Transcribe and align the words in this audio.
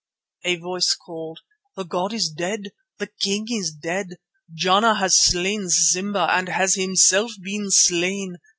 A 0.45 0.55
voice 0.55 0.95
called: 0.95 1.41
"The 1.75 1.83
god 1.85 2.11
is 2.11 2.29
dead! 2.29 2.71
The 2.97 3.05
king 3.19 3.45
is 3.51 3.69
dead! 3.71 4.17
Jana 4.51 4.95
has 4.95 5.15
slain 5.15 5.69
Simba 5.69 6.25
and 6.33 6.49
has 6.49 6.73
himself 6.73 7.33
been 7.39 7.69
slain! 7.69 8.37